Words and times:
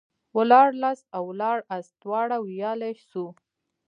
ولاړلاست 0.37 1.05
او 1.15 1.23
ولاړاست 1.31 1.91
دواړه 2.03 2.37
ويلاى 2.45 2.93
سو. 3.09 3.25